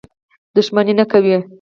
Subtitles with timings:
[0.55, 1.37] دښمني نه کوي.